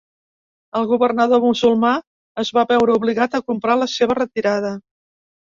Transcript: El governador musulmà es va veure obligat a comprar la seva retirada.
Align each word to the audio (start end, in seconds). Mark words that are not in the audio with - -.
El 0.77 0.87
governador 0.91 1.41
musulmà 1.43 1.91
es 2.45 2.51
va 2.59 2.65
veure 2.73 2.97
obligat 3.01 3.37
a 3.37 3.43
comprar 3.53 3.77
la 3.83 3.91
seva 3.99 4.19
retirada. 4.23 4.75